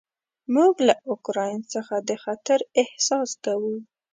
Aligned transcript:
موږ 0.53 0.75
له 0.87 0.95
اوکراین 1.09 1.61
څخه 1.73 1.95
د 2.07 2.09
خطر 2.23 2.59
احساس 2.81 3.29
کوو. 3.45 3.73